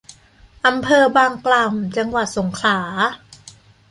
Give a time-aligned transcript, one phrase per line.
[0.67, 2.79] อำเภอบางกล่ำ จังหวัดสงขลา